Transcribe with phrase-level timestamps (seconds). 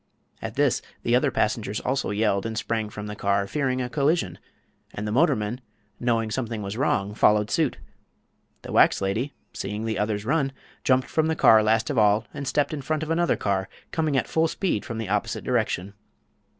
[0.41, 4.39] At this the other passengers also yelled and sprang from the car, fearing a collision;
[4.95, 5.61] and the motorman,
[5.99, 7.77] knowing something was wrong, followed suit.
[8.63, 10.53] The wax lady, seeing the others run,
[10.83, 14.17] jumped from the car last of all, and stepped in front of another car coming
[14.17, 15.93] at full speed from the opposite direction.